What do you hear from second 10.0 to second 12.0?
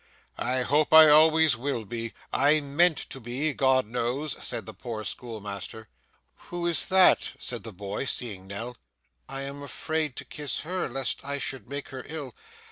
to kiss her, lest I should make